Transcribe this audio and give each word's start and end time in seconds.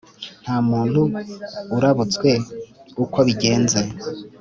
ntamuntu 0.43 1.01
urabutswe 1.77 2.31
uko 3.03 3.17
bigenze 3.27 3.79